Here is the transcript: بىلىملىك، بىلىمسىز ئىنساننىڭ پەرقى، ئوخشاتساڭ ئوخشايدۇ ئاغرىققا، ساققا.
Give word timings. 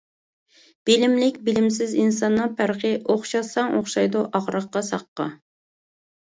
بىلىملىك، 0.89 1.35
بىلىمسىز 1.49 1.93
ئىنساننىڭ 2.03 2.55
پەرقى، 2.61 2.95
ئوخشاتساڭ 3.15 3.77
ئوخشايدۇ 3.81 4.25
ئاغرىققا، 4.33 4.85
ساققا. 4.91 5.29